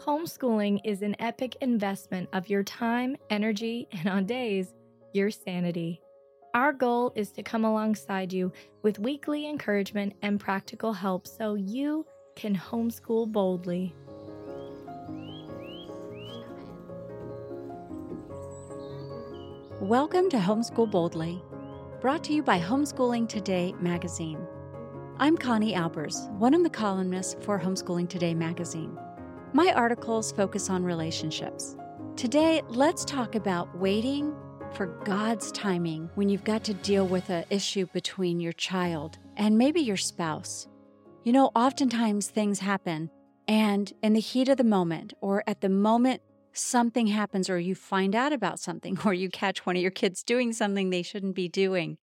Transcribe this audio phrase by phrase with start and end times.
[0.00, 4.72] Homeschooling is an epic investment of your time, energy, and on days,
[5.12, 6.00] your sanity.
[6.54, 8.50] Our goal is to come alongside you
[8.82, 12.06] with weekly encouragement and practical help so you
[12.36, 13.94] can homeschool boldly.
[19.80, 21.40] Welcome to Homeschool Boldly,
[22.00, 24.38] brought to you by Homeschooling Today magazine.
[25.18, 28.96] I'm Connie Albers, one of the columnists for Homeschooling Today magazine.
[29.52, 31.76] My articles focus on relationships.
[32.14, 34.32] Today, let's talk about waiting
[34.74, 39.58] for God's timing when you've got to deal with an issue between your child and
[39.58, 40.68] maybe your spouse.
[41.24, 43.10] You know, oftentimes things happen,
[43.48, 47.74] and in the heat of the moment, or at the moment something happens, or you
[47.74, 51.34] find out about something, or you catch one of your kids doing something they shouldn't
[51.34, 51.98] be doing,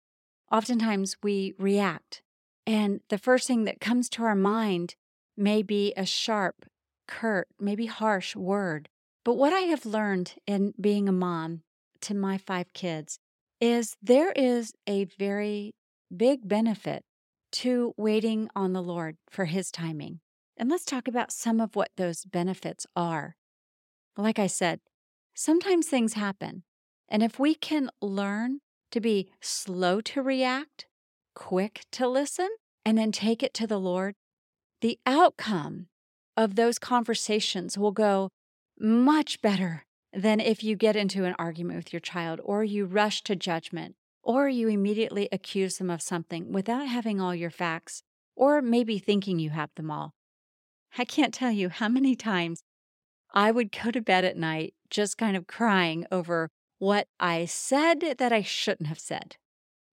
[0.51, 2.21] oftentimes we react.
[2.65, 4.95] And the first thing that comes to our mind
[5.35, 6.65] may be a sharp,
[7.07, 8.89] curt, maybe harsh word.
[9.25, 11.61] But what I have learned in being a mom
[12.01, 13.19] to my five kids
[13.59, 15.73] is there is a very
[16.15, 17.03] big benefit
[17.51, 20.19] to waiting on the Lord for His timing.
[20.57, 23.35] And let's talk about some of what those benefits are.
[24.17, 24.79] Like I said,
[25.33, 26.63] sometimes things happen.
[27.09, 28.59] And if we can learn
[28.91, 30.85] to be slow to react,
[31.35, 32.49] quick to listen,
[32.85, 34.15] and then take it to the Lord,
[34.81, 35.87] the outcome
[36.35, 38.29] of those conversations will go
[38.79, 43.23] much better than if you get into an argument with your child or you rush
[43.23, 48.03] to judgment or you immediately accuse them of something without having all your facts
[48.35, 50.13] or maybe thinking you have them all.
[50.97, 52.61] I can't tell you how many times
[53.33, 58.15] I would go to bed at night just kind of crying over what I said
[58.17, 59.37] that I shouldn't have said,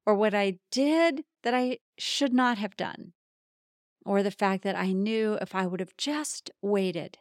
[0.05, 3.13] or what I did that I should not have done
[4.05, 7.19] or the fact that I knew if I would have just waited,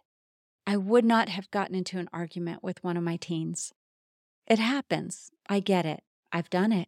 [0.65, 3.73] I would not have gotten into an argument with one of my teens.
[4.47, 5.31] It happens.
[5.47, 6.01] I get it.
[6.31, 6.87] I've done it.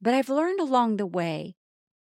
[0.00, 1.56] But I've learned along the way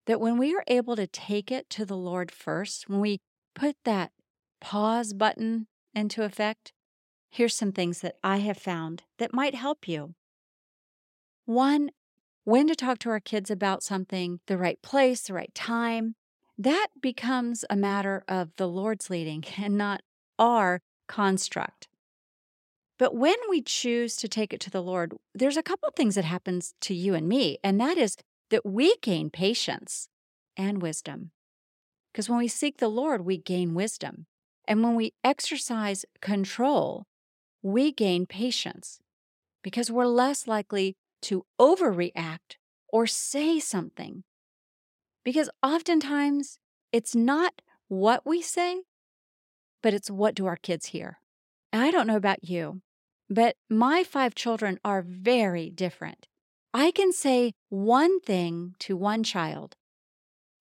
[0.06, 3.20] that when we are able to take it to the Lord first, when we
[3.54, 4.12] put that
[4.60, 6.74] pause button into effect,
[7.30, 10.16] here's some things that I have found that might help you.
[11.46, 11.92] One,
[12.44, 16.16] when to talk to our kids about something, the right place, the right time,
[16.58, 20.02] that becomes a matter of the Lord's leading and not
[20.38, 21.88] our construct.
[22.98, 26.24] But when we choose to take it to the Lord, there's a couple things that
[26.24, 28.16] happens to you and me, and that is
[28.50, 30.08] that we gain patience
[30.56, 31.32] and wisdom.
[32.12, 34.28] Because when we seek the Lord, we gain wisdom.
[34.68, 37.06] And when we exercise control,
[37.62, 39.00] we gain patience
[39.64, 42.58] because we're less likely to overreact
[42.92, 44.24] or say something
[45.24, 46.60] because oftentimes
[46.92, 48.84] it's not what we say,
[49.82, 51.20] but it's what do our kids hear.
[51.74, 52.82] And I don't know about you,
[53.30, 56.28] but my five children are very different.
[56.74, 59.76] I can say one thing to one child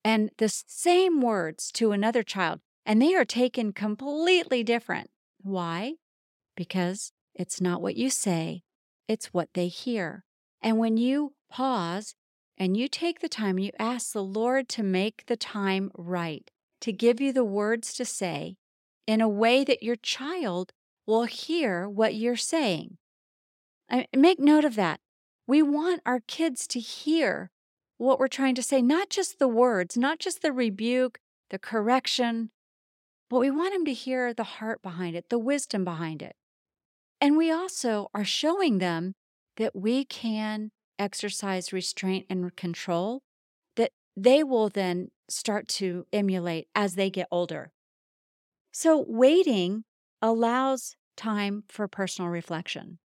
[0.03, 5.11] and the same words to another child, and they are taken completely different.
[5.43, 5.95] Why?
[6.56, 8.62] Because it's not what you say,
[9.09, 10.25] it's what they hear.
[10.62, 12.15] And when you pause
[12.56, 16.50] and you take the time you ask the Lord to make the time right,
[16.81, 18.56] to give you the words to say
[19.06, 20.72] in a way that your child
[21.06, 22.97] will hear what you're saying.
[23.91, 25.01] I, make note of that.
[25.47, 27.51] We want our kids to hear
[27.99, 31.19] what we're trying to say, not just the words, not just the rebuke,
[31.51, 32.51] the correction,
[33.30, 36.36] but we want them to hear the heart behind it, the wisdom behind it.
[37.20, 39.14] And we also are showing them
[39.56, 43.22] that we can exercise restraint and control
[43.76, 47.72] that they will then start to emulate as they get older.
[48.72, 49.84] So, waiting
[50.20, 52.98] allows time for personal reflection.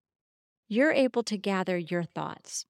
[0.67, 2.65] You're able to gather your thoughts.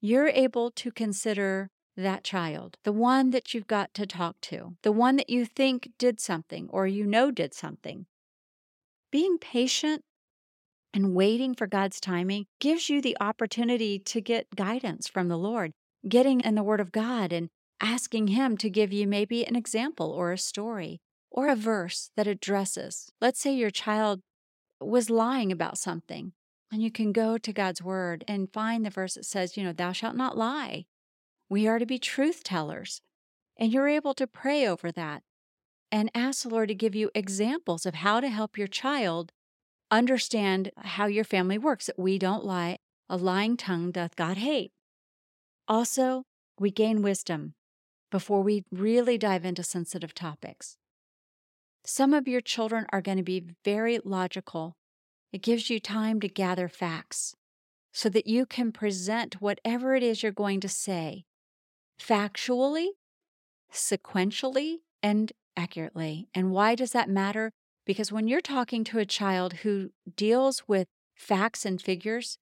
[0.00, 4.92] You're able to consider that child, the one that you've got to talk to, the
[4.92, 8.06] one that you think did something or you know did something.
[9.10, 10.02] Being patient
[10.94, 15.72] and waiting for God's timing gives you the opportunity to get guidance from the Lord,
[16.08, 17.48] getting in the Word of God and
[17.80, 22.26] asking Him to give you maybe an example or a story or a verse that
[22.26, 23.10] addresses.
[23.20, 24.20] Let's say your child
[24.80, 26.32] was lying about something,
[26.70, 29.72] and you can go to God's Word and find the verse that says, you know,
[29.72, 30.86] thou shalt not lie.
[31.48, 33.00] We are to be truth tellers.
[33.56, 35.22] And you're able to pray over that
[35.90, 39.32] and ask the Lord to give you examples of how to help your child
[39.90, 42.78] understand how your family works, that we don't lie.
[43.08, 44.70] A lying tongue doth God hate.
[45.66, 46.24] Also,
[46.60, 47.54] we gain wisdom
[48.10, 50.76] before we really dive into sensitive topics.
[51.84, 54.76] Some of your children are going to be very logical.
[55.32, 57.34] It gives you time to gather facts
[57.92, 61.24] so that you can present whatever it is you're going to say
[62.00, 62.88] factually,
[63.72, 66.28] sequentially, and accurately.
[66.34, 67.52] And why does that matter?
[67.84, 72.38] Because when you're talking to a child who deals with facts and figures,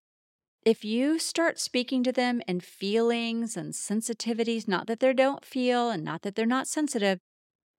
[0.65, 5.91] if you start speaking to them in feelings and sensitivities, not that they don't feel
[5.91, 7.21] and not that they're not sensitive,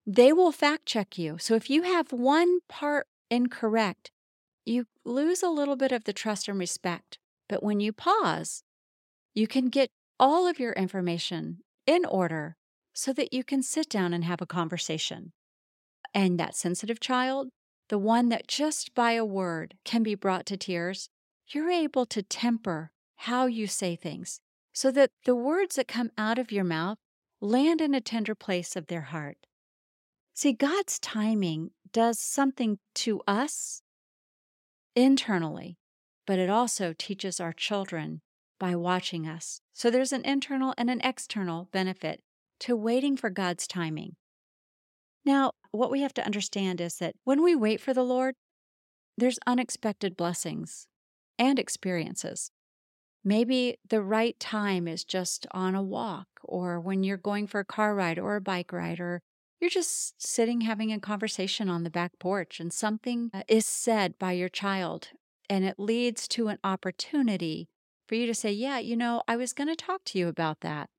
[0.06, 1.38] they will fact check you.
[1.38, 4.10] So if you have one part incorrect,
[4.66, 7.20] you lose a little bit of the trust and respect.
[7.50, 8.64] But when you pause,
[9.34, 12.56] you can get all of your information in order
[12.94, 15.32] so that you can sit down and have a conversation.
[16.14, 17.50] And that sensitive child,
[17.90, 21.10] the one that just by a word can be brought to tears,
[21.48, 22.92] you're able to temper
[23.22, 24.42] how you say things
[24.74, 26.98] so that the words that come out of your mouth
[27.42, 29.38] land in a tender place of their heart.
[30.34, 33.82] See, God's timing does something to us
[34.96, 35.78] internally,
[36.26, 38.22] but it also teaches our children
[38.60, 39.62] by watching us.
[39.74, 42.22] So there's an internal and an external benefit
[42.62, 44.16] to waiting for God's timing.
[45.26, 48.36] Now, what we have to understand is that when we wait for the Lord,
[49.18, 50.88] there's unexpected blessings
[51.38, 52.52] and experiences.
[53.24, 57.66] Maybe the right time is just on a walk, or when you're going for a
[57.66, 59.22] car ride or a bike ride, or
[59.60, 64.18] you're just sitting having a conversation on the back porch and something uh, is said
[64.18, 65.10] by your child,
[65.50, 67.68] and it leads to an opportunity
[68.08, 70.62] for you to say, Yeah, you know, I was going to talk to you about
[70.62, 70.90] that.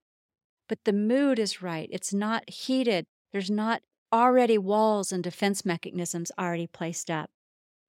[0.68, 1.88] But the mood is right.
[1.90, 3.06] It's not heated.
[3.32, 3.82] There's not
[4.12, 7.30] already walls and defense mechanisms already placed up.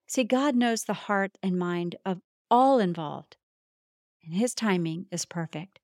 [0.07, 3.37] See, God knows the heart and mind of all involved.
[4.23, 5.79] And his timing is perfect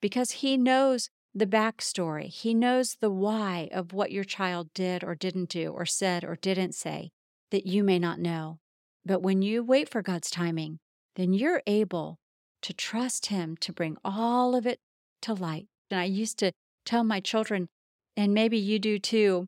[0.00, 2.28] because he knows the backstory.
[2.28, 6.36] He knows the why of what your child did or didn't do, or said or
[6.36, 7.10] didn't say
[7.50, 8.58] that you may not know.
[9.04, 10.78] But when you wait for God's timing,
[11.14, 12.18] then you're able
[12.62, 14.78] to trust Him to bring all of it
[15.22, 15.66] to light.
[15.90, 16.52] And I used to
[16.84, 17.68] tell my children,
[18.16, 19.46] and maybe you do too,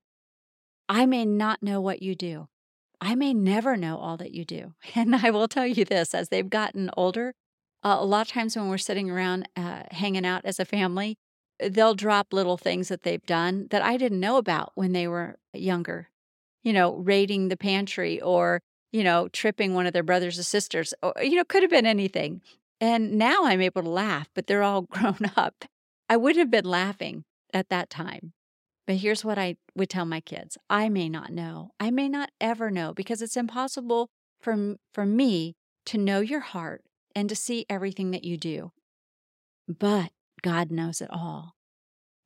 [0.89, 2.49] I may not know what you do,
[3.01, 4.75] I may never know all that you do.
[4.95, 7.35] And I will tell you this as they've gotten older,
[7.85, 11.17] uh, a lot of times when we're sitting around uh, hanging out as a family,
[11.61, 15.39] they'll drop little things that they've done that I didn't know about when they were
[15.53, 16.11] younger.
[16.65, 18.61] You know, raiding the pantry or,
[18.93, 21.87] you know, tripping one of their brothers or sisters, or, you know, could have been
[21.87, 22.43] anything.
[22.81, 25.65] And now I'm able to laugh, but they're all grown up.
[26.09, 28.33] I wouldn't have been laughing at that time.
[28.87, 31.73] But here's what I would tell my kids I may not know.
[31.79, 34.09] I may not ever know because it's impossible
[34.41, 35.55] for, for me
[35.87, 36.83] to know your heart
[37.15, 38.73] and to see everything that you do.
[39.67, 41.55] But God knows it all.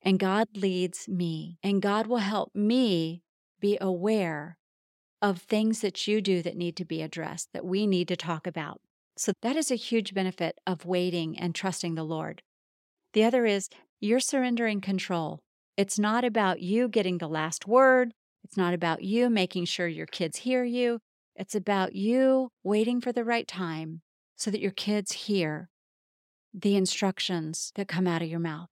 [0.03, 3.23] And God leads me, and God will help me
[3.61, 4.59] be aware
[5.21, 8.47] of things that you do that need to be addressed, that we need to talk
[8.47, 8.81] about.
[9.17, 12.43] So that is a huge benefit of waiting and trusting the Lord.
[13.13, 13.69] The other is
[14.01, 15.41] you're surrendering control.
[15.77, 18.13] It's not about you getting the last word.
[18.45, 20.99] It's not about you making sure your kids hear you.
[21.37, 24.03] It's about you waiting for the right time
[24.37, 25.69] so that your kids hear
[26.53, 28.69] the instructions that come out of your mouth.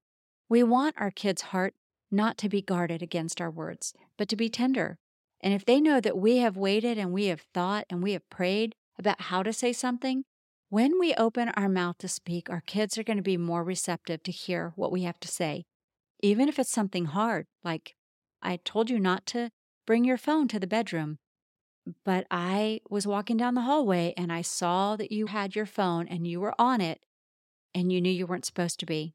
[0.49, 1.75] We want our kids' heart
[2.11, 4.99] not to be guarded against our words, but to be tender.
[5.41, 8.29] And if they know that we have waited and we have thought and we have
[8.31, 10.25] prayed about how to say something,
[10.71, 14.23] when we open our mouth to speak, our kids are going to be more receptive
[14.23, 15.65] to hear what we have to say
[16.23, 17.95] even if it's something hard, like
[18.43, 19.51] I told you not to
[19.87, 21.19] bring your phone to the bedroom,
[22.05, 26.07] but I was walking down the hallway and I saw that you had your phone
[26.09, 27.01] and you were on it
[27.75, 29.15] and you knew you weren't supposed to be.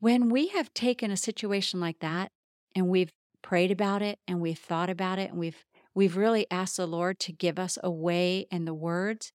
[0.00, 2.30] When we have taken a situation like that
[2.74, 5.64] and we've prayed about it and we've thought about it and we've
[5.94, 9.32] we've really asked the Lord to give us a way and the words,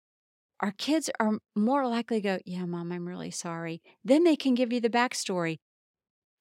[0.61, 3.81] our kids are more likely to go, Yeah, mom, I'm really sorry.
[4.03, 5.57] Then they can give you the backstory.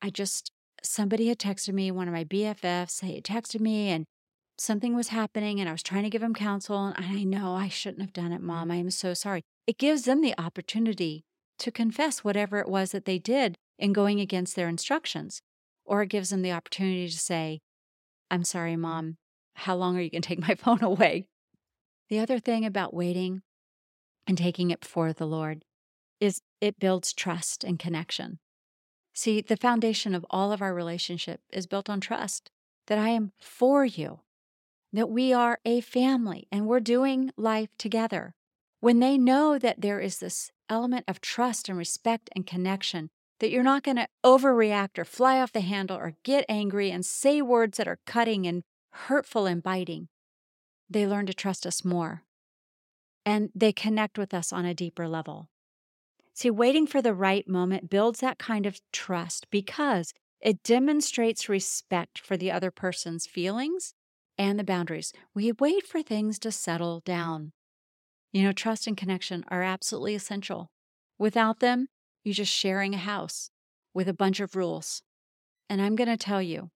[0.02, 4.04] I just, somebody had texted me, one of my BFFs, he had texted me and
[4.58, 6.86] something was happening and I was trying to give him counsel.
[6.96, 8.68] And I know I shouldn't have done it, mom.
[8.68, 8.72] Mm.
[8.72, 9.42] I am so sorry.
[9.66, 11.24] It gives them the opportunity
[11.58, 15.40] to confess whatever it was that they did in going against their instructions.
[15.84, 17.60] Or it gives them the opportunity to say,
[18.30, 18.80] I'm sorry, mm.
[18.80, 19.16] mom.
[19.54, 21.26] How long are you going to take my phone away?
[22.10, 23.42] The other thing about waiting
[24.26, 25.64] and taking it before the Lord
[26.20, 28.38] is it builds trust and connection.
[29.14, 32.50] See, the foundation of all of our relationship is built on trust
[32.86, 34.20] that I am for you,
[34.92, 38.34] that we are a family and we're doing life together.
[38.80, 43.10] When they know that there is this element of trust and respect and connection,
[43.40, 47.04] that you're not going to overreact or fly off the handle or get angry and
[47.04, 48.62] say words that are cutting and
[48.92, 50.08] hurtful and biting.
[50.88, 52.24] They learn to trust us more
[53.24, 55.48] and they connect with us on a deeper level.
[56.34, 62.18] See, waiting for the right moment builds that kind of trust because it demonstrates respect
[62.18, 63.94] for the other person's feelings
[64.38, 65.12] and the boundaries.
[65.34, 67.52] We wait for things to settle down.
[68.32, 70.70] You know, trust and connection are absolutely essential.
[71.18, 71.88] Without them,
[72.24, 73.50] you're just sharing a house
[73.92, 75.02] with a bunch of rules.
[75.68, 76.70] And I'm going to tell you,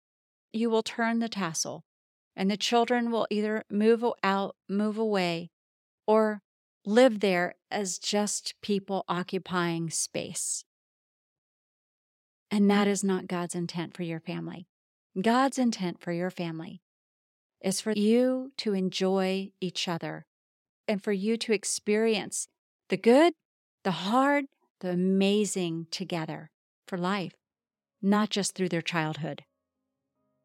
[0.53, 1.83] you will turn the tassel,
[2.36, 5.51] and the children will either move out, move away,
[6.08, 6.41] or
[6.86, 10.63] live there as just people occupying space.
[12.50, 14.67] And that is not God's intent for your family.
[15.20, 16.81] God's intent for your family
[17.62, 20.25] is for you to enjoy each other
[20.88, 22.48] and for you to experience
[22.89, 23.34] the good,
[23.84, 24.46] the hard,
[24.79, 26.50] the amazing together
[26.88, 27.34] for life,
[28.01, 29.43] not just through their childhood.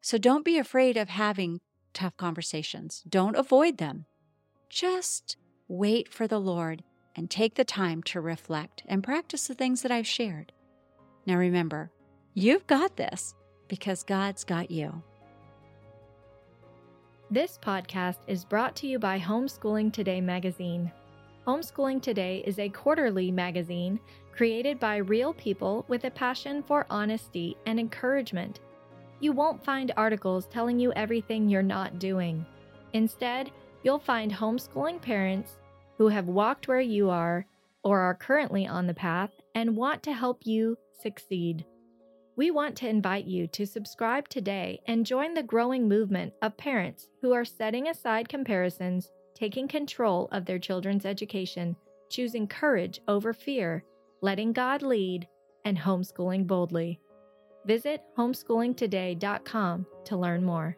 [0.01, 1.59] So don't be afraid of having
[1.93, 3.03] tough conversations.
[3.09, 4.05] Don't avoid them.
[4.69, 5.35] Just
[5.67, 6.83] wait for the Lord
[7.15, 10.51] and take the time to reflect and practice the things that I've shared.
[11.25, 11.91] Now remember,
[12.33, 13.35] you've got this
[13.67, 15.01] because God's got you.
[17.29, 20.91] This podcast is brought to you by Homeschooling Today magazine.
[21.45, 23.99] Homeschooling Today is a quarterly magazine
[24.31, 28.61] created by real people with a passion for honesty and encouragement.
[29.19, 32.45] You won't find articles telling you everything you're not doing.
[32.93, 33.51] Instead,
[33.87, 35.59] you'll find homeschooling parents
[35.97, 37.45] who have walked where you are
[37.85, 41.65] or are currently on the path and want to help you succeed.
[42.35, 47.07] We want to invite you to subscribe today and join the growing movement of parents
[47.21, 51.73] who are setting aside comparisons, taking control of their children's education,
[52.09, 53.85] choosing courage over fear,
[54.21, 55.29] letting God lead,
[55.63, 56.99] and homeschooling boldly.
[57.65, 60.77] Visit homeschoolingtoday.com to learn more.